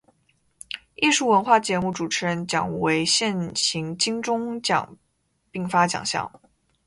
[0.95, 4.97] 艺术文化节目主持人奖为现行金钟奖
[5.51, 6.41] 颁发奖项。